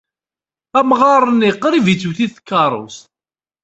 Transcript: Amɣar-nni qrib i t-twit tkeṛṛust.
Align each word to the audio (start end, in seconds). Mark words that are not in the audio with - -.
Amɣar-nni 0.79 1.51
qrib 1.61 1.85
i 1.93 1.95
t-twit 1.97 2.31
tkeṛṛust. 2.37 3.03